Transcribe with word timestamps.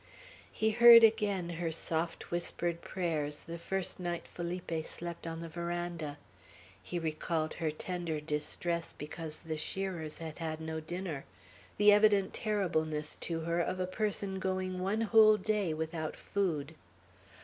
He 0.51 0.71
heard 0.71 1.03
again 1.03 1.47
her 1.51 1.71
soft 1.71 2.31
whispered 2.31 2.81
prayers 2.81 3.41
the 3.41 3.59
first 3.59 3.99
night 3.99 4.27
Felipe 4.27 4.83
slept 4.83 5.27
on 5.27 5.41
the 5.41 5.47
veranda. 5.47 6.17
He 6.81 6.97
recalled 6.97 7.53
her 7.53 7.69
tender 7.69 8.19
distress 8.19 8.93
because 8.93 9.37
the 9.37 9.57
shearers 9.57 10.17
had 10.17 10.39
had 10.39 10.59
no 10.59 10.79
dinner; 10.79 11.23
the 11.77 11.91
evident 11.93 12.33
terribleness 12.33 13.15
to 13.17 13.41
her 13.41 13.59
of 13.61 13.79
a 13.79 13.85
person 13.85 14.39
going 14.39 14.79
one 14.79 15.01
whole 15.01 15.37
day 15.37 15.71
without 15.71 16.15
food. 16.15 16.73